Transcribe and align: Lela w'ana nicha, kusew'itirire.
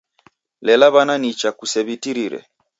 Lela 0.65 0.87
w'ana 0.93 1.15
nicha, 1.21 1.49
kusew'itirire. 1.57 2.39